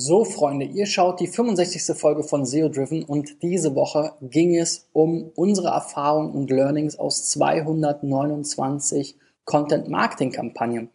[0.00, 1.98] So, Freunde, ihr schaut die 65.
[1.98, 7.28] Folge von SEO Driven und diese Woche ging es um unsere Erfahrungen und Learnings aus
[7.30, 10.90] 229 Content Marketing Kampagnen.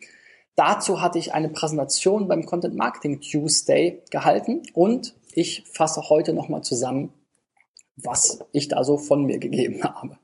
[0.55, 6.63] Dazu hatte ich eine Präsentation beim Content Marketing Tuesday gehalten und ich fasse heute nochmal
[6.63, 7.11] zusammen,
[7.97, 10.17] was ich da so von mir gegeben habe.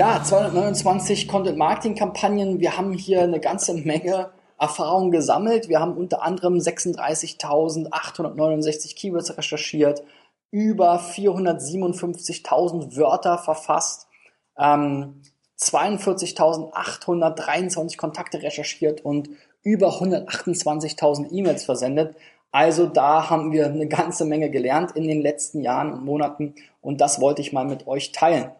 [0.00, 2.58] Ja, 229 Content Marketing Kampagnen.
[2.58, 5.68] Wir haben hier eine ganze Menge Erfahrung gesammelt.
[5.68, 10.02] Wir haben unter anderem 36.869 Keywords recherchiert,
[10.50, 14.08] über 457.000 Wörter verfasst,
[14.56, 15.20] ähm,
[15.60, 19.28] 42.823 Kontakte recherchiert und
[19.62, 22.16] über 128.000 E-Mails versendet.
[22.52, 27.02] Also da haben wir eine ganze Menge gelernt in den letzten Jahren und Monaten und
[27.02, 28.50] das wollte ich mal mit euch teilen.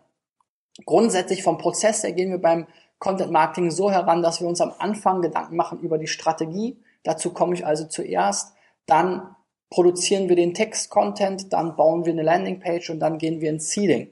[0.87, 2.67] Grundsätzlich vom Prozess her gehen wir beim
[2.99, 6.79] Content Marketing so heran, dass wir uns am Anfang Gedanken machen über die Strategie.
[7.03, 8.55] Dazu komme ich also zuerst.
[8.87, 9.35] Dann
[9.71, 14.11] produzieren wir den Text-Content, dann bauen wir eine Landingpage und dann gehen wir ins Seeding.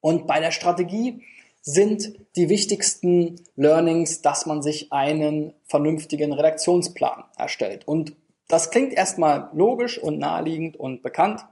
[0.00, 1.24] Und bei der Strategie
[1.62, 7.86] sind die wichtigsten Learnings, dass man sich einen vernünftigen Redaktionsplan erstellt.
[7.86, 8.14] Und
[8.48, 11.46] das klingt erstmal logisch und naheliegend und bekannt,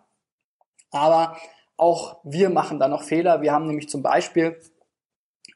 [0.91, 1.37] aber
[1.81, 3.41] auch wir machen da noch Fehler.
[3.41, 4.57] Wir haben nämlich zum Beispiel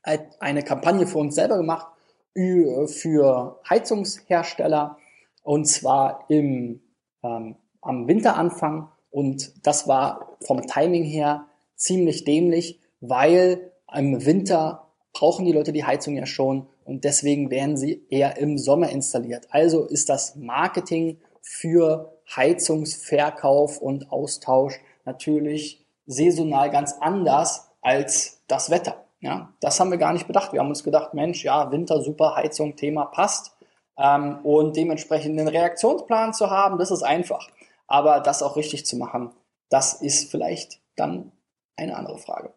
[0.03, 1.87] eine Kampagne für uns selber gemacht
[2.35, 4.99] für Heizungshersteller
[5.43, 6.81] und zwar im,
[7.23, 15.45] ähm, am Winteranfang und das war vom Timing her ziemlich dämlich, weil im Winter brauchen
[15.45, 19.47] die Leute die Heizung ja schon und deswegen werden sie eher im Sommer installiert.
[19.51, 29.05] Also ist das Marketing für Heizungsverkauf und Austausch natürlich saisonal ganz anders als das Wetter.
[29.21, 30.53] Ja, das haben wir gar nicht bedacht.
[30.53, 33.57] Wir haben uns gedacht, Mensch, ja, Winter, super, Heizung, Thema passt.
[33.97, 37.49] Ähm, und dementsprechend einen Reaktionsplan zu haben, das ist einfach.
[37.87, 39.31] Aber das auch richtig zu machen,
[39.71, 41.33] das ist vielleicht dann
[41.77, 42.53] eine andere Frage.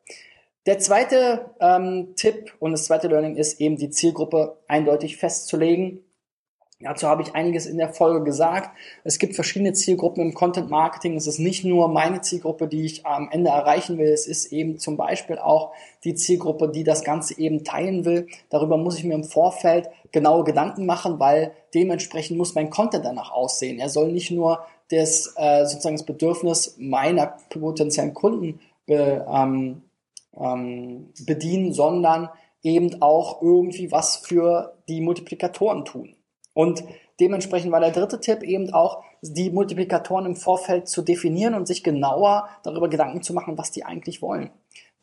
[0.66, 6.04] Der zweite ähm, Tipp und das zweite Learning ist eben die Zielgruppe eindeutig festzulegen.
[6.80, 8.70] Dazu habe ich einiges in der Folge gesagt.
[9.04, 11.16] Es gibt verschiedene Zielgruppen im Content Marketing.
[11.16, 14.10] Es ist nicht nur meine Zielgruppe, die ich am Ende erreichen will.
[14.10, 15.72] Es ist eben zum Beispiel auch
[16.04, 18.28] die Zielgruppe, die das Ganze eben teilen will.
[18.52, 23.32] Darüber muss ich mir im Vorfeld genaue Gedanken machen, weil dementsprechend muss mein Content danach
[23.32, 23.80] aussehen.
[23.80, 29.82] Er soll nicht nur das, äh, sozusagen das Bedürfnis meiner potenziellen Kunden be, ähm,
[30.40, 32.30] ähm, bedienen, sondern
[32.62, 36.17] eben auch irgendwie was für die Multiplikatoren tun.
[36.58, 36.84] Und
[37.20, 41.84] dementsprechend war der dritte Tipp eben auch, die Multiplikatoren im Vorfeld zu definieren und sich
[41.84, 44.50] genauer darüber Gedanken zu machen, was die eigentlich wollen.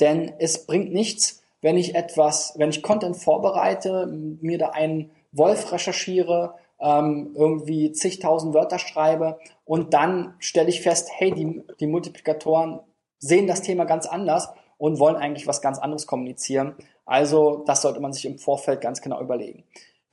[0.00, 5.70] Denn es bringt nichts, wenn ich etwas, wenn ich Content vorbereite, mir da einen Wolf
[5.70, 12.80] recherchiere, ähm, irgendwie zigtausend Wörter schreibe und dann stelle ich fest, hey, die, die Multiplikatoren
[13.20, 16.74] sehen das Thema ganz anders und wollen eigentlich was ganz anderes kommunizieren.
[17.06, 19.62] Also das sollte man sich im Vorfeld ganz genau überlegen.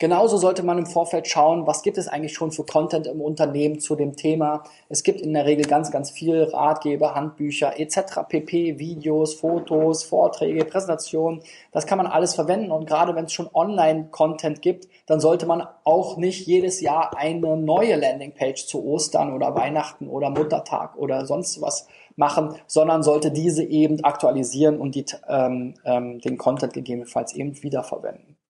[0.01, 3.79] Genauso sollte man im Vorfeld schauen, was gibt es eigentlich schon für Content im Unternehmen
[3.79, 4.63] zu dem Thema.
[4.89, 8.21] Es gibt in der Regel ganz, ganz viel Ratgeber, Handbücher etc.
[8.27, 11.43] pp, Videos, Fotos, Vorträge, Präsentationen.
[11.71, 15.67] Das kann man alles verwenden und gerade wenn es schon Online-Content gibt, dann sollte man
[15.83, 21.61] auch nicht jedes Jahr eine neue Landingpage zu Ostern oder Weihnachten oder Muttertag oder sonst
[21.61, 21.85] was
[22.15, 28.40] machen, sondern sollte diese eben aktualisieren und die, ähm, ähm, den Content gegebenenfalls eben wiederverwenden.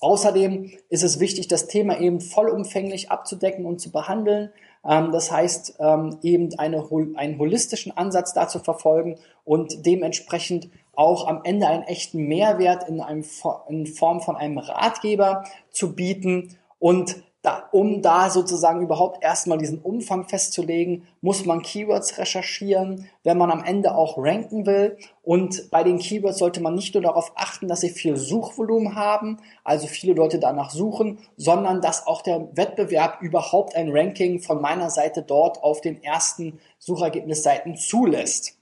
[0.00, 4.50] Außerdem ist es wichtig, das Thema eben vollumfänglich abzudecken und zu behandeln.
[4.86, 11.40] Ähm, das heißt, ähm, eben eine, einen holistischen Ansatz dazu verfolgen und dementsprechend auch am
[11.44, 13.24] Ende einen echten Mehrwert in, einem,
[13.68, 19.80] in Form von einem Ratgeber zu bieten und da, um da sozusagen überhaupt erstmal diesen
[19.80, 24.98] Umfang festzulegen, muss man Keywords recherchieren, wenn man am Ende auch ranken will.
[25.22, 29.38] Und bei den Keywords sollte man nicht nur darauf achten, dass sie viel Suchvolumen haben,
[29.62, 34.90] also viele Leute danach suchen, sondern dass auch der Wettbewerb überhaupt ein Ranking von meiner
[34.90, 38.58] Seite dort auf den ersten Suchergebnisseiten zulässt.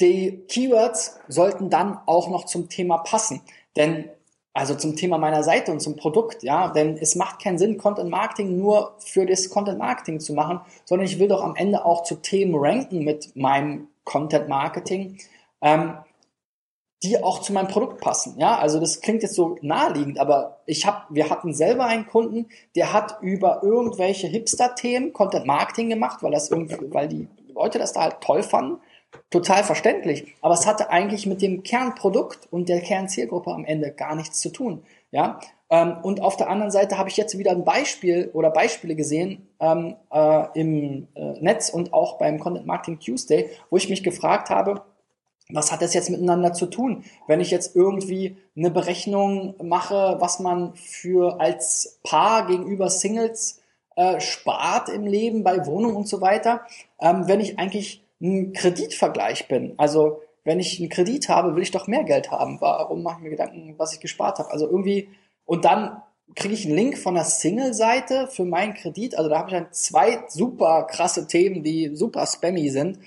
[0.00, 3.42] Die Keywords sollten dann auch noch zum Thema passen.
[3.76, 4.10] Denn
[4.52, 8.10] also zum Thema meiner Seite und zum Produkt, ja, denn es macht keinen Sinn, Content
[8.10, 12.02] Marketing nur für das Content Marketing zu machen, sondern ich will doch am Ende auch
[12.02, 15.18] zu Themen ranken mit meinem Content Marketing,
[15.60, 15.94] ähm,
[17.02, 18.58] die auch zu meinem Produkt passen, ja.
[18.58, 22.92] Also das klingt jetzt so naheliegend, aber ich habe, wir hatten selber einen Kunden, der
[22.92, 28.02] hat über irgendwelche Hipster-Themen Content Marketing gemacht, weil das irgendwie, weil die Leute das da
[28.02, 28.80] halt toll fanden.
[29.30, 30.34] Total verständlich.
[30.40, 34.50] Aber es hatte eigentlich mit dem Kernprodukt und der Kernzielgruppe am Ende gar nichts zu
[34.50, 34.82] tun.
[35.10, 35.40] Ja,
[35.70, 39.48] ähm, und auf der anderen Seite habe ich jetzt wieder ein Beispiel oder Beispiele gesehen
[39.60, 44.50] ähm, äh, im äh, Netz und auch beim Content Marketing Tuesday, wo ich mich gefragt
[44.50, 44.82] habe,
[45.52, 47.04] was hat das jetzt miteinander zu tun?
[47.26, 53.60] Wenn ich jetzt irgendwie eine Berechnung mache, was man für als Paar gegenüber Singles
[53.96, 56.62] äh, spart im Leben bei Wohnung und so weiter,
[57.00, 59.74] ähm, wenn ich eigentlich ein Kreditvergleich bin.
[59.76, 62.60] Also wenn ich einen Kredit habe, will ich doch mehr Geld haben.
[62.60, 64.50] Warum mache ich mir Gedanken, was ich gespart habe?
[64.50, 65.08] Also irgendwie,
[65.44, 66.02] und dann
[66.34, 69.16] kriege ich einen Link von der Single-Seite für meinen Kredit.
[69.16, 72.98] Also da habe ich dann zwei super krasse Themen, die super spammy sind.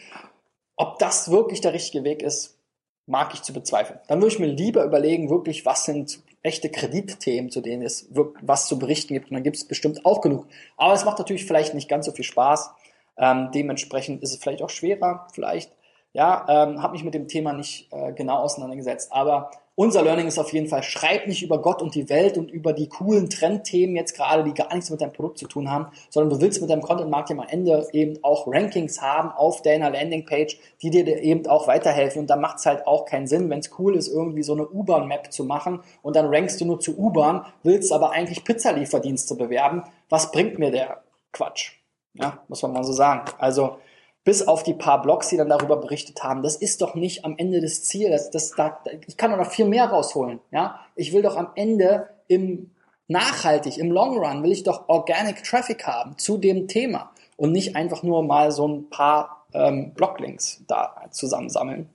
[0.75, 2.57] Ob das wirklich der richtige Weg ist,
[3.06, 4.00] mag ich zu bezweifeln.
[4.07, 8.10] Dann würde ich mir lieber überlegen, wirklich, was sind echte Kreditthemen, zu denen es
[8.42, 9.30] was zu berichten gibt.
[9.30, 10.48] Und dann gibt es bestimmt auch genug.
[10.77, 12.71] Aber es macht natürlich vielleicht nicht ganz so viel Spaß.
[13.18, 15.71] Ähm, dementsprechend ist es vielleicht auch schwerer, vielleicht.
[16.13, 19.12] Ja, ähm, habe mich mit dem Thema nicht äh, genau auseinandergesetzt.
[19.12, 22.51] Aber unser Learning ist auf jeden Fall, schreib nicht über Gott und die Welt und
[22.51, 25.88] über die coolen Trendthemen jetzt gerade, die gar nichts mit deinem Produkt zu tun haben,
[26.12, 29.89] sondern du willst mit deinem Content Marketing am Ende eben auch Rankings haben auf deiner
[29.89, 32.21] Landingpage, die dir eben auch weiterhelfen.
[32.21, 34.68] Und da macht es halt auch keinen Sinn, wenn es cool ist, irgendwie so eine
[34.68, 39.83] U-Bahn-Map zu machen und dann rankst du nur zu U-Bahn, willst aber eigentlich Pizzalieferdienste bewerben.
[40.07, 41.01] Was bringt mir der
[41.31, 41.83] Quatsch?
[42.13, 43.25] Ja, muss man mal so sagen.
[43.39, 43.77] Also,
[44.24, 47.36] bis auf die paar Blogs, die dann darüber berichtet haben, das ist doch nicht am
[47.38, 48.30] Ende des Ziels.
[48.30, 48.71] Das, das,
[49.07, 50.39] ich kann doch noch viel mehr rausholen.
[50.51, 52.71] Ja, ich will doch am Ende im
[53.07, 57.75] nachhaltig, im Long Run will ich doch Organic Traffic haben zu dem Thema und nicht
[57.75, 61.89] einfach nur mal so ein paar ähm, Bloglinks da zusammensammeln,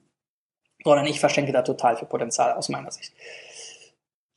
[0.84, 3.12] sondern ich verschenke da total viel Potenzial aus meiner Sicht.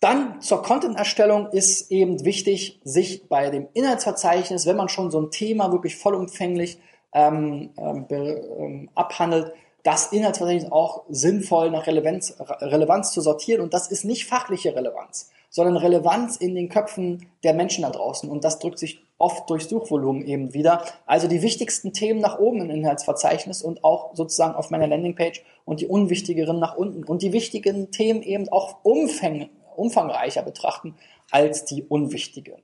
[0.01, 5.29] Dann zur Content-Erstellung ist eben wichtig, sich bei dem Inhaltsverzeichnis, wenn man schon so ein
[5.29, 6.79] Thema wirklich vollumfänglich
[7.13, 9.53] ähm, ähm, ähm, abhandelt,
[9.83, 13.61] das Inhaltsverzeichnis auch sinnvoll nach Relevanz, Relevanz zu sortieren.
[13.61, 18.27] Und das ist nicht fachliche Relevanz, sondern Relevanz in den Köpfen der Menschen da draußen.
[18.27, 20.83] Und das drückt sich oft durch Suchvolumen eben wieder.
[21.05, 25.79] Also die wichtigsten Themen nach oben im Inhaltsverzeichnis und auch sozusagen auf meiner Landingpage und
[25.79, 27.03] die unwichtigeren nach unten.
[27.03, 29.49] Und die wichtigen Themen eben auch umfäng,
[29.81, 30.95] umfangreicher betrachten
[31.31, 32.61] als die unwichtigen.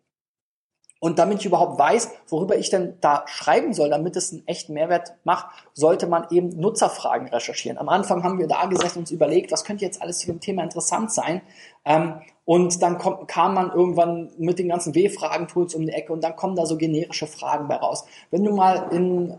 [1.00, 4.74] Und damit ich überhaupt weiß, worüber ich denn da schreiben soll, damit es einen echten
[4.74, 7.78] Mehrwert macht, sollte man eben Nutzerfragen recherchieren.
[7.78, 10.40] Am Anfang haben wir da gesessen und uns überlegt, was könnte jetzt alles zu dem
[10.40, 11.42] Thema interessant sein.
[11.86, 12.98] Ähm, und dann
[13.28, 16.78] kam man irgendwann mit den ganzen W-Fragen-Tools um die Ecke und dann kommen da so
[16.78, 18.06] generische Fragen bei raus.
[18.32, 19.38] Wenn du mal in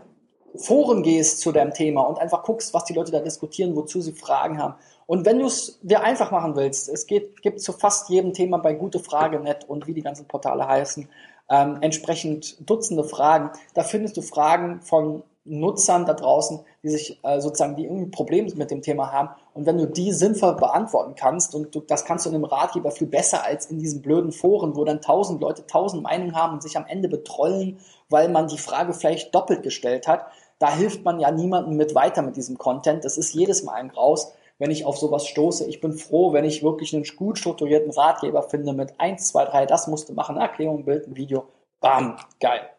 [0.55, 4.13] Foren gehst zu deinem Thema und einfach guckst, was die Leute da diskutieren, wozu sie
[4.13, 4.75] Fragen haben.
[5.05, 8.57] Und wenn du es dir einfach machen willst, es geht, gibt zu fast jedem Thema
[8.57, 11.07] bei Gute Frage net und wie die ganzen Portale heißen,
[11.49, 13.51] ähm, entsprechend Dutzende Fragen.
[13.73, 18.53] Da findest du Fragen von Nutzern da draußen, die sich äh, sozusagen, die irgendwie Probleme
[18.55, 19.29] mit dem Thema haben.
[19.53, 22.91] Und wenn du die sinnvoll beantworten kannst, und du, das kannst du in einem Ratgeber
[22.91, 26.63] viel besser als in diesen blöden Foren, wo dann tausend Leute tausend Meinungen haben und
[26.63, 30.27] sich am Ende betrollen, weil man die Frage vielleicht doppelt gestellt hat,
[30.59, 33.05] da hilft man ja niemandem mit weiter mit diesem Content.
[33.05, 35.65] Das ist jedes Mal ein Graus wenn ich auf sowas stoße.
[35.65, 39.65] Ich bin froh, wenn ich wirklich einen gut strukturierten Ratgeber finde mit 1, 2, 3,
[39.65, 41.47] das musst du machen, Erklärung, Bild, ein Video.
[41.79, 42.69] Bam, geil.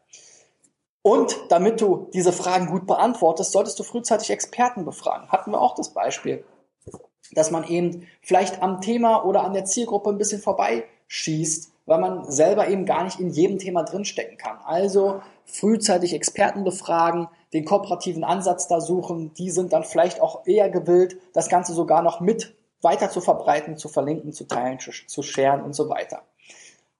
[1.03, 5.31] Und damit du diese Fragen gut beantwortest, solltest du frühzeitig Experten befragen.
[5.31, 6.45] Hatten wir auch das Beispiel,
[7.33, 12.31] dass man eben vielleicht am Thema oder an der Zielgruppe ein bisschen vorbeischießt, weil man
[12.31, 14.59] selber eben gar nicht in jedem Thema drinstecken kann.
[14.65, 20.71] Also frühzeitig Experten befragen, den kooperativen Ansatz da suchen, die sind dann vielleicht auch eher
[20.71, 25.23] gewillt, das Ganze sogar noch mit weiter zu verbreiten, zu verlinken, zu teilen, zu, zu
[25.23, 26.23] sharen und so weiter.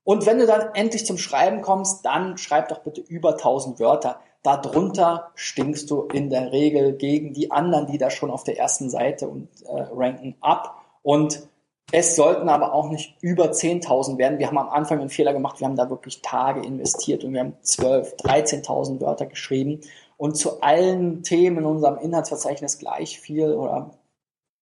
[0.03, 4.19] Und wenn du dann endlich zum Schreiben kommst, dann schreib doch bitte über 1000 Wörter.
[4.43, 8.91] Darunter stinkst du in der Regel gegen die anderen, die da schon auf der ersten
[8.91, 10.83] Seite und äh, ranken ab.
[11.03, 11.49] Und
[11.93, 14.39] es sollten aber auch nicht über 10.000 werden.
[14.39, 15.61] Wir haben am Anfang einen Fehler gemacht.
[15.61, 19.81] Wir haben da wirklich Tage investiert und wir haben 12, 13.000 Wörter geschrieben
[20.17, 23.91] und zu allen Themen in unserem Inhaltsverzeichnis gleich viel oder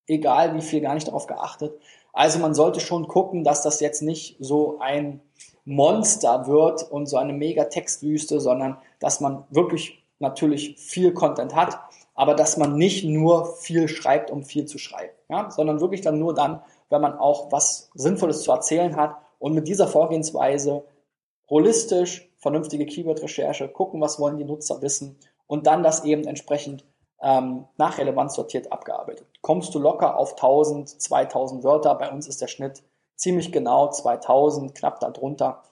[0.06, 1.78] egal wie viel gar nicht darauf geachtet.
[2.12, 5.20] Also man sollte schon gucken, dass das jetzt nicht so ein
[5.64, 11.78] Monster wird und so eine mega Textwüste, sondern dass man wirklich natürlich viel Content hat,
[12.14, 16.18] aber dass man nicht nur viel schreibt, um viel zu schreiben, ja, sondern wirklich dann
[16.18, 20.84] nur dann, wenn man auch was Sinnvolles zu erzählen hat und mit dieser Vorgehensweise
[21.48, 26.84] holistisch, vernünftige Keyword-Recherche, gucken, was wollen die Nutzer wissen und dann das eben entsprechend
[27.20, 29.26] ähm, nach Relevanz sortiert abgearbeitet.
[29.40, 32.82] Kommst du locker auf 1000, 2000 Wörter, bei uns ist der Schnitt
[33.16, 35.62] ziemlich genau 2000, knapp darunter.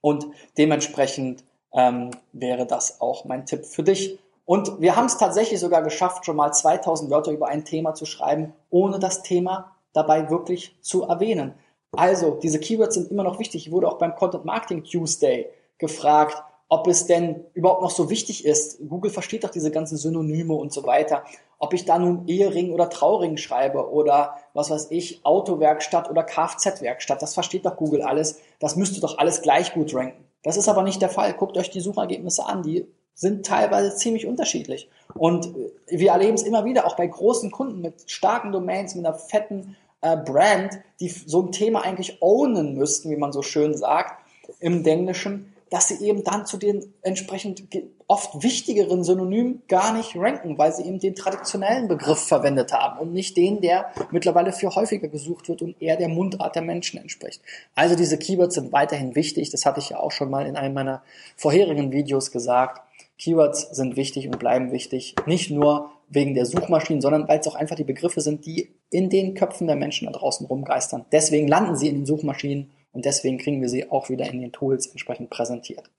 [0.00, 0.26] Und
[0.56, 4.18] dementsprechend ähm, wäre das auch mein Tipp für dich.
[4.46, 8.04] Und wir haben es tatsächlich sogar geschafft, schon mal 2000 Wörter über ein Thema zu
[8.06, 11.54] schreiben, ohne das Thema dabei wirklich zu erwähnen.
[11.92, 13.66] Also, diese Keywords sind immer noch wichtig.
[13.66, 15.48] Ich wurde auch beim Content Marketing Tuesday
[15.78, 18.78] gefragt, ob es denn überhaupt noch so wichtig ist.
[18.88, 21.24] Google versteht doch diese ganzen Synonyme und so weiter.
[21.58, 27.22] Ob ich da nun Ehering oder Trauring schreibe oder was weiß ich, Autowerkstatt oder Kfz-Werkstatt,
[27.22, 28.40] das versteht doch Google alles.
[28.58, 30.24] Das müsste doch alles gleich gut ranken.
[30.42, 31.32] Das ist aber nicht der Fall.
[31.34, 32.62] Guckt euch die Suchergebnisse an.
[32.62, 34.90] Die sind teilweise ziemlich unterschiedlich.
[35.14, 35.54] Und
[35.86, 39.76] wir erleben es immer wieder, auch bei großen Kunden mit starken Domains, mit einer fetten
[40.04, 44.22] äh, Brand, die so ein Thema eigentlich ownen müssten, wie man so schön sagt,
[44.60, 47.64] im Englischen, dass sie eben dann zu den entsprechend
[48.06, 53.14] oft wichtigeren Synonymen gar nicht ranken, weil sie eben den traditionellen Begriff verwendet haben und
[53.14, 57.40] nicht den, der mittlerweile viel häufiger gesucht wird und eher der Mundart der Menschen entspricht.
[57.74, 59.50] Also diese Keywords sind weiterhin wichtig.
[59.50, 61.02] Das hatte ich ja auch schon mal in einem meiner
[61.36, 62.82] vorherigen Videos gesagt.
[63.18, 65.14] Keywords sind wichtig und bleiben wichtig.
[65.26, 69.10] Nicht nur wegen der Suchmaschinen, sondern weil es auch einfach die Begriffe sind, die in
[69.10, 71.04] den Köpfen der Menschen da draußen rumgeistern.
[71.12, 74.52] Deswegen landen sie in den Suchmaschinen und deswegen kriegen wir sie auch wieder in den
[74.52, 75.90] Tools entsprechend präsentiert.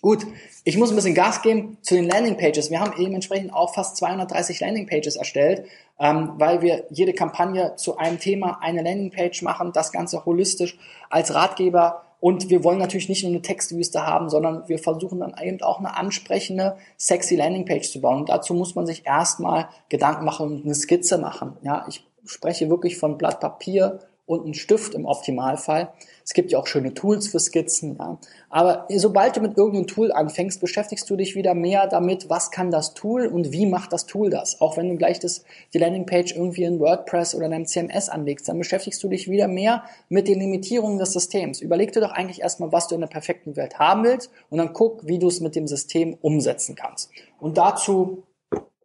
[0.00, 0.26] Gut,
[0.64, 2.70] ich muss ein bisschen Gas geben zu den Landingpages.
[2.70, 5.66] Wir haben eben entsprechend auch fast 230 Landingpages erstellt,
[5.98, 11.32] ähm, weil wir jede Kampagne zu einem Thema eine Landingpage machen, das Ganze holistisch als
[11.34, 15.60] Ratgeber und wir wollen natürlich nicht nur eine Textwüste haben, sondern wir versuchen dann eben
[15.60, 18.20] auch eine ansprechende, sexy Landingpage zu bauen.
[18.20, 21.58] Und dazu muss man sich erstmal Gedanken machen und eine Skizze machen.
[21.60, 25.92] Ja, ich spreche wirklich von Blatt Papier und einen Stift im Optimalfall.
[26.24, 27.96] Es gibt ja auch schöne Tools für Skizzen.
[27.98, 28.18] Ja.
[28.48, 32.70] Aber sobald du mit irgendeinem Tool anfängst, beschäftigst du dich wieder mehr damit, was kann
[32.70, 34.60] das Tool und wie macht das Tool das.
[34.60, 38.48] Auch wenn du gleich das, die Landingpage irgendwie in WordPress oder in einem CMS anlegst,
[38.48, 41.60] dann beschäftigst du dich wieder mehr mit den Limitierungen des Systems.
[41.60, 44.72] Überleg dir doch eigentlich erstmal, was du in der perfekten Welt haben willst und dann
[44.72, 47.10] guck, wie du es mit dem System umsetzen kannst.
[47.38, 48.22] Und dazu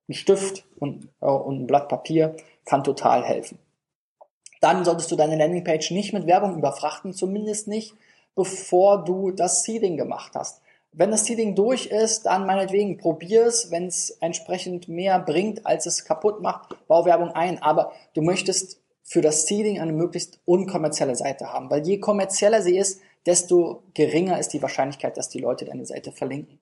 [0.09, 3.59] ein Stift und, äh, und ein Blatt Papier kann total helfen
[4.59, 7.95] dann solltest du deine Landingpage nicht mit Werbung überfrachten, zumindest nicht,
[8.35, 10.61] bevor du das Seeding gemacht hast.
[10.91, 13.69] Wenn das Seeding durch ist, dann meinetwegen probier es.
[13.69, 17.61] Wenn es entsprechend mehr bringt, als es kaputt macht, bau Werbung ein.
[17.61, 21.69] Aber du möchtest für das Seeding eine möglichst unkommerzielle Seite haben.
[21.69, 26.11] Weil je kommerzieller sie ist, desto geringer ist die Wahrscheinlichkeit, dass die Leute deine Seite
[26.11, 26.59] verlinken.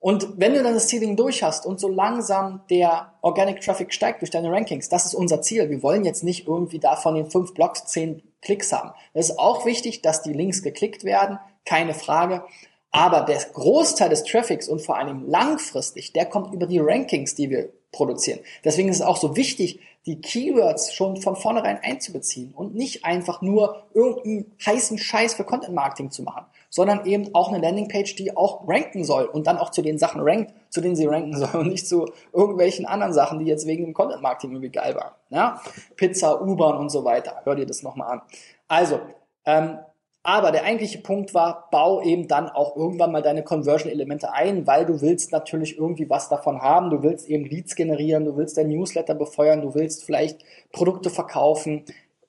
[0.00, 4.22] Und wenn du dann das Seeding durch hast und so langsam der Organic Traffic steigt
[4.22, 5.68] durch deine Rankings, das ist unser Ziel.
[5.68, 8.92] Wir wollen jetzt nicht irgendwie da von den fünf Blogs zehn Klicks haben.
[9.12, 12.44] Es ist auch wichtig, dass die Links geklickt werden, keine Frage.
[12.90, 17.50] Aber der Großteil des Traffics und vor allem langfristig, der kommt über die Rankings, die
[17.50, 18.40] wir produzieren.
[18.64, 23.42] Deswegen ist es auch so wichtig, die Keywords schon von vornherein einzubeziehen und nicht einfach
[23.42, 28.36] nur irgendeinen heißen Scheiß für Content Marketing zu machen, sondern eben auch eine Landingpage, die
[28.36, 31.60] auch ranken soll und dann auch zu den Sachen rankt, zu denen sie ranken soll
[31.60, 35.12] und nicht zu irgendwelchen anderen Sachen, die jetzt wegen dem Content Marketing irgendwie geil waren.
[35.28, 35.60] Ja?
[35.96, 37.42] Pizza, U-Bahn und so weiter.
[37.44, 38.22] Hör dir das nochmal an.
[38.68, 39.00] Also,
[39.44, 39.78] ähm,
[40.22, 44.84] aber der eigentliche Punkt war, bau eben dann auch irgendwann mal deine Conversion-Elemente ein, weil
[44.84, 46.90] du willst natürlich irgendwie was davon haben.
[46.90, 51.84] Du willst eben Leads generieren, du willst dein Newsletter befeuern, du willst vielleicht Produkte verkaufen,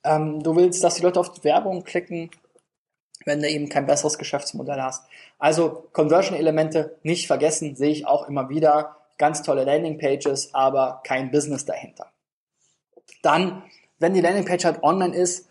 [0.05, 2.31] ähm, du willst, dass die Leute auf Werbung klicken,
[3.25, 5.05] wenn du eben kein besseres Geschäftsmodell hast.
[5.37, 8.95] Also Conversion-Elemente nicht vergessen, sehe ich auch immer wieder.
[9.17, 12.07] Ganz tolle Landing-Pages, aber kein Business dahinter.
[13.21, 13.63] Dann,
[13.99, 15.50] wenn die Landing-Page halt online ist,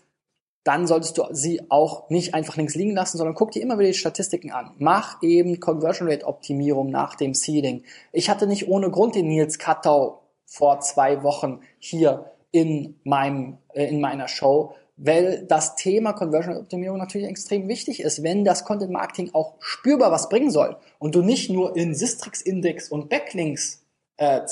[0.64, 3.90] dann solltest du sie auch nicht einfach links liegen lassen, sondern guck dir immer wieder
[3.90, 4.74] die Statistiken an.
[4.78, 7.84] Mach eben Conversion Rate Optimierung nach dem Seeding.
[8.12, 13.86] Ich hatte nicht ohne Grund den Nils Kattau vor zwei Wochen hier in meinem, äh,
[13.86, 18.90] in meiner Show, weil das Thema Conversion Optimierung natürlich extrem wichtig ist, wenn das Content
[18.90, 23.82] Marketing auch spürbar was bringen soll und du nicht nur in Sistrix Index und Backlinks
[24.18, 24.42] äh,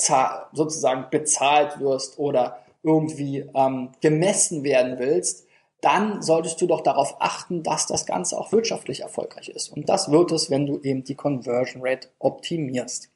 [0.54, 5.47] sozusagen bezahlt wirst oder irgendwie ähm, gemessen werden willst,
[5.80, 9.68] dann solltest du doch darauf achten, dass das Ganze auch wirtschaftlich erfolgreich ist.
[9.68, 13.10] Und das wird es, wenn du eben die Conversion Rate optimierst.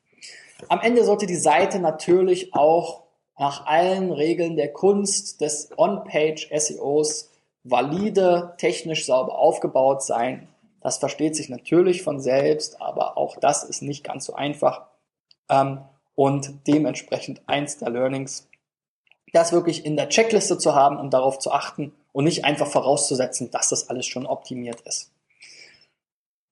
[0.69, 3.03] Am Ende sollte die Seite natürlich auch
[3.37, 7.31] nach allen Regeln der Kunst des On-Page SEOs
[7.65, 10.49] valide, technisch sauber aufgebaut sein.
[10.81, 14.87] Das versteht sich natürlich von selbst, aber auch das ist nicht ganz so einfach.
[15.49, 15.81] Ähm,
[16.15, 18.49] und dementsprechend eins der Learnings,
[19.33, 23.51] das wirklich in der Checkliste zu haben und darauf zu achten, und nicht einfach vorauszusetzen,
[23.51, 25.11] dass das alles schon optimiert ist.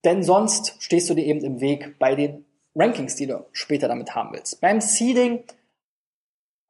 [0.05, 4.15] Denn sonst stehst du dir eben im Weg bei den Rankings, die du später damit
[4.15, 4.61] haben willst.
[4.61, 5.45] Beim Seeding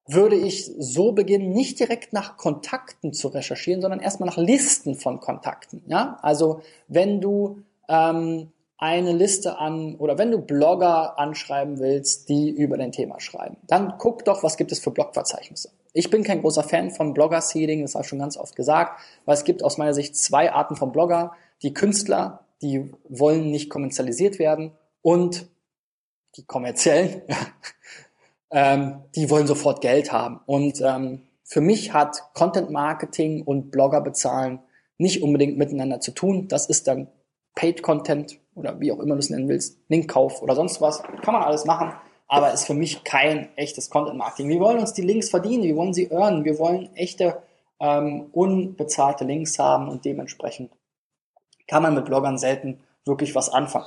[0.07, 5.21] würde ich so beginnen, nicht direkt nach Kontakten zu recherchieren, sondern erstmal nach Listen von
[5.21, 5.83] Kontakten.
[5.87, 6.19] Ja?
[6.23, 12.79] Also wenn du ähm, eine Liste an oder wenn du Blogger anschreiben willst, die über
[12.79, 15.71] dein Thema schreiben, dann guck doch, was gibt es für Blogverzeichnisse.
[15.93, 19.35] Ich bin kein großer Fan von Blogger-Seeding, das habe ich schon ganz oft gesagt, weil
[19.35, 21.33] es gibt aus meiner Sicht zwei Arten von Blogger.
[21.63, 25.49] Die Künstler, die wollen nicht kommerzialisiert werden und
[26.37, 27.23] die kommerziellen,
[28.51, 30.41] ähm, die wollen sofort Geld haben.
[30.47, 34.61] Und ähm, für mich hat Content Marketing und Blogger bezahlen
[34.99, 36.47] nicht unbedingt miteinander zu tun.
[36.47, 37.09] Das ist dann
[37.57, 41.03] Paid Content oder wie auch immer du es nennen willst, Linkkauf oder sonst was.
[41.23, 41.93] Kann man alles machen,
[42.31, 44.49] aber ist für mich kein echtes Content Marketing.
[44.49, 47.43] Wir wollen uns die Links verdienen, wir wollen sie earnen, wir wollen echte
[47.81, 50.71] ähm, unbezahlte Links haben und dementsprechend
[51.67, 53.87] kann man mit Bloggern selten wirklich was anfangen.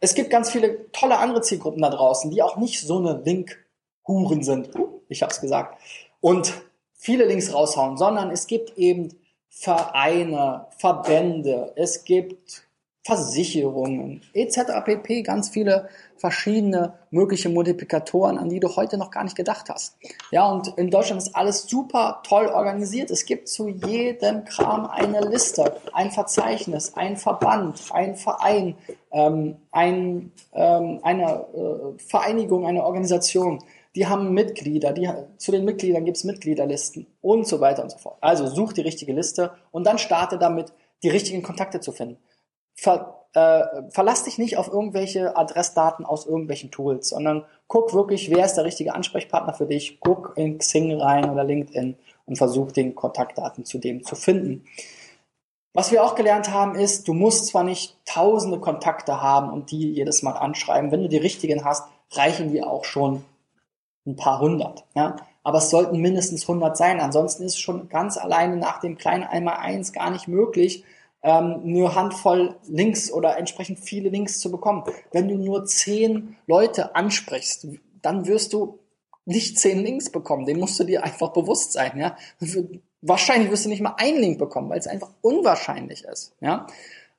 [0.00, 4.42] Es gibt ganz viele tolle andere Zielgruppen da draußen, die auch nicht so eine Link-Huren
[4.42, 4.70] sind.
[5.08, 5.80] Ich habe es gesagt.
[6.20, 6.54] Und
[6.92, 9.14] viele Links raushauen, sondern es gibt eben
[9.48, 12.65] Vereine, Verbände, es gibt
[13.06, 14.84] Versicherungen etc.
[14.84, 15.22] pp.
[15.22, 19.96] Ganz viele verschiedene mögliche Multiplikatoren, an die du heute noch gar nicht gedacht hast.
[20.32, 23.12] Ja, und in Deutschland ist alles super toll organisiert.
[23.12, 28.74] Es gibt zu jedem Kram eine Liste, ein Verzeichnis, ein Verband, ein Verein,
[29.12, 33.62] ähm, ein, ähm, eine äh, Vereinigung, eine Organisation.
[33.94, 35.08] Die haben Mitglieder, die,
[35.38, 38.18] zu den Mitgliedern gibt es Mitgliederlisten und so weiter und so fort.
[38.20, 40.72] Also such die richtige Liste und dann starte damit,
[41.04, 42.18] die richtigen Kontakte zu finden
[42.76, 48.44] ver, äh, verlass dich nicht auf irgendwelche Adressdaten aus irgendwelchen Tools, sondern guck wirklich, wer
[48.44, 52.94] ist der richtige Ansprechpartner für dich, guck in Xing rein oder LinkedIn und versuch den
[52.94, 54.64] Kontaktdaten zu dem zu finden.
[55.74, 59.92] Was wir auch gelernt haben ist, du musst zwar nicht tausende Kontakte haben und die
[59.92, 63.24] jedes Mal anschreiben, wenn du die richtigen hast, reichen die auch schon
[64.06, 64.84] ein paar hundert.
[64.94, 65.16] Ja?
[65.42, 67.00] Aber es sollten mindestens 100 sein.
[67.00, 70.84] Ansonsten ist es schon ganz alleine nach dem kleinen Einmal-Eins gar nicht möglich,
[71.26, 74.84] ähm, nur Handvoll Links oder entsprechend viele Links zu bekommen.
[75.10, 77.66] Wenn du nur zehn Leute ansprichst,
[78.00, 78.78] dann wirst du
[79.24, 80.46] nicht zehn Links bekommen.
[80.46, 81.98] Den musst du dir einfach bewusst sein.
[81.98, 82.16] Ja?
[83.02, 86.36] Wahrscheinlich wirst du nicht mal einen Link bekommen, weil es einfach unwahrscheinlich ist.
[86.40, 86.68] Ja?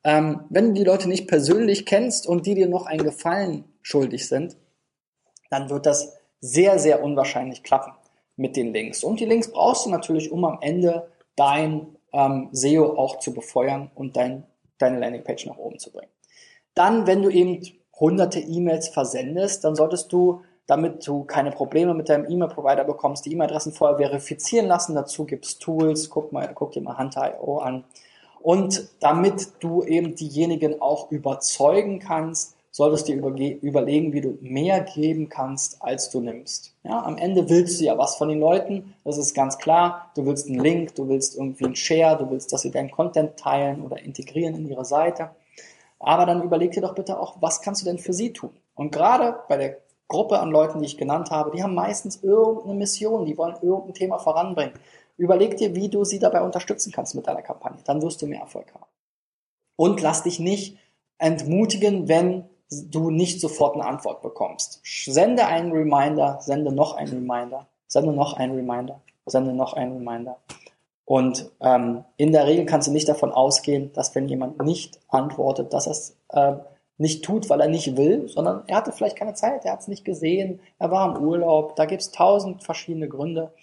[0.06, 4.30] Ähm, wenn du die Leute nicht persönlich kennst und die dir noch einen Gefallen schuldig
[4.30, 4.56] sind,
[5.50, 7.92] dann wird das sehr, sehr unwahrscheinlich klappen
[8.38, 9.04] mit den Links.
[9.04, 13.92] Und die Links brauchst du natürlich, um am Ende dein ähm, SEO auch zu befeuern
[13.94, 14.44] und dein,
[14.80, 16.12] deine Landingpage nach oben zu bringen.
[16.74, 17.62] Dann, wenn du eben
[18.00, 23.34] hunderte E-Mails versendest, dann solltest du, damit du keine Probleme mit deinem E-Mail-Provider bekommst, die
[23.34, 24.96] E-Mail-Adressen vorher verifizieren lassen.
[24.96, 27.84] Dazu gibt's Tools, guck mal, guck dir mal Hunter.io an.
[28.42, 35.30] Und damit du eben diejenigen auch überzeugen kannst, solltest dir überlegen, wie du mehr geben
[35.30, 36.76] kannst, als du nimmst.
[36.84, 40.12] Ja, am Ende willst du ja was von den Leuten, das ist ganz klar.
[40.16, 43.36] Du willst einen Link, du willst irgendwie einen Share, du willst, dass sie deinen Content
[43.36, 45.32] teilen oder integrieren in ihre Seite.
[45.98, 48.52] Aber dann überleg dir doch bitte auch, was kannst du denn für sie tun?
[48.76, 52.76] Und gerade bei der Gruppe an Leuten, die ich genannt habe, die haben meistens irgendeine
[52.76, 54.76] Mission, die wollen irgendein Thema voranbringen.
[55.18, 57.80] Überleg dir, wie du sie dabei unterstützen kannst mit deiner Kampagne.
[57.86, 58.86] Dann wirst du mehr Erfolg haben.
[59.76, 60.78] Und lass dich nicht
[61.18, 64.82] entmutigen, wenn du nicht sofort eine Antwort bekommst.
[64.84, 70.38] Sende einen Reminder, sende noch einen Reminder, sende noch einen Reminder, sende noch einen Reminder.
[71.06, 75.72] Und ähm, in der Regel kannst du nicht davon ausgehen, dass wenn jemand nicht antwortet,
[75.72, 76.56] dass er es äh,
[76.98, 79.88] nicht tut, weil er nicht will, sondern er hatte vielleicht keine Zeit, er hat es
[79.88, 83.54] nicht gesehen, er war im Urlaub, da gibt es tausend verschiedene Gründe.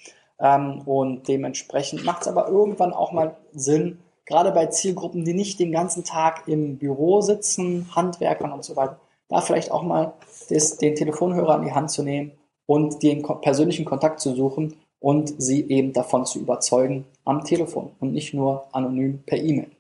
[0.41, 5.59] Ähm, und dementsprechend macht es aber irgendwann auch mal Sinn, gerade bei Zielgruppen, die nicht
[5.59, 10.15] den ganzen Tag im Büro sitzen, Handwerkern und so weiter, da vielleicht auch mal
[10.49, 12.33] das, den Telefonhörer an die Hand zu nehmen
[12.67, 18.13] und den persönlichen Kontakt zu suchen und sie eben davon zu überzeugen am Telefon und
[18.13, 19.71] nicht nur anonym per E-Mail.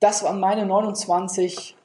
[0.00, 1.76] Das waren meine 29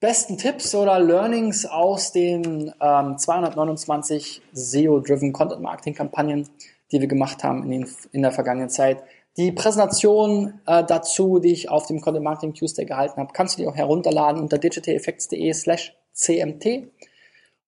[0.00, 6.48] besten Tipps oder Learnings aus den ähm, 229 SEO-driven Content Marketing Kampagnen,
[6.90, 9.02] die wir gemacht haben in, den, in der vergangenen Zeit.
[9.36, 13.62] Die Präsentation äh, dazu, die ich auf dem Content Marketing Tuesday gehalten habe, kannst du
[13.62, 16.88] dir auch herunterladen unter digitaleffects.de slash cmt.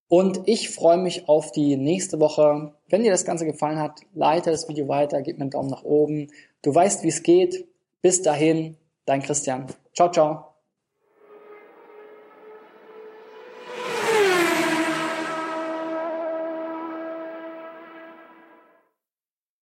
[0.07, 2.73] Und ich freue mich auf die nächste Woche.
[2.87, 5.83] Wenn dir das Ganze gefallen hat, leite das Video weiter, gib mir einen Daumen nach
[5.83, 6.27] oben.
[6.61, 7.67] Du weißt, wie es geht.
[8.01, 9.65] Bis dahin, dein Christian.
[9.93, 10.54] Ciao, ciao.